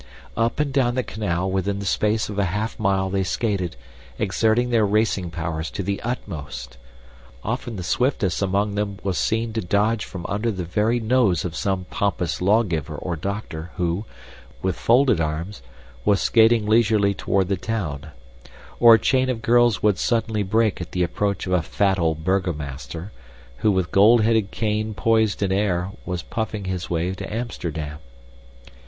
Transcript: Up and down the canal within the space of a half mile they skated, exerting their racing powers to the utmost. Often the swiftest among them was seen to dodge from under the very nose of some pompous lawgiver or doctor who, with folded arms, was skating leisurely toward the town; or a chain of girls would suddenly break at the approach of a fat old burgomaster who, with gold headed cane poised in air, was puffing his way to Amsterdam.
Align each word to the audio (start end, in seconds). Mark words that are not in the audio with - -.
Up 0.35 0.59
and 0.59 0.73
down 0.73 0.95
the 0.95 1.03
canal 1.03 1.51
within 1.51 1.77
the 1.77 1.85
space 1.85 2.27
of 2.27 2.39
a 2.39 2.45
half 2.45 2.79
mile 2.79 3.11
they 3.11 3.21
skated, 3.21 3.75
exerting 4.17 4.71
their 4.71 4.83
racing 4.83 5.29
powers 5.29 5.69
to 5.69 5.83
the 5.83 6.01
utmost. 6.01 6.79
Often 7.43 7.75
the 7.75 7.83
swiftest 7.83 8.41
among 8.41 8.73
them 8.73 8.97
was 9.03 9.19
seen 9.19 9.53
to 9.53 9.61
dodge 9.61 10.03
from 10.05 10.25
under 10.27 10.49
the 10.49 10.63
very 10.63 10.99
nose 10.99 11.45
of 11.45 11.55
some 11.55 11.85
pompous 11.91 12.41
lawgiver 12.41 12.95
or 12.95 13.15
doctor 13.15 13.69
who, 13.75 14.05
with 14.63 14.75
folded 14.75 15.21
arms, 15.21 15.61
was 16.03 16.19
skating 16.19 16.65
leisurely 16.65 17.13
toward 17.13 17.47
the 17.47 17.55
town; 17.55 18.07
or 18.79 18.95
a 18.95 18.99
chain 18.99 19.29
of 19.29 19.43
girls 19.43 19.83
would 19.83 19.99
suddenly 19.99 20.41
break 20.41 20.81
at 20.81 20.93
the 20.93 21.03
approach 21.03 21.45
of 21.45 21.53
a 21.53 21.61
fat 21.61 21.99
old 21.99 22.23
burgomaster 22.23 23.11
who, 23.57 23.71
with 23.71 23.91
gold 23.91 24.23
headed 24.23 24.49
cane 24.49 24.95
poised 24.95 25.43
in 25.43 25.51
air, 25.51 25.91
was 26.07 26.23
puffing 26.23 26.65
his 26.65 26.89
way 26.89 27.13
to 27.13 27.31
Amsterdam. 27.31 27.99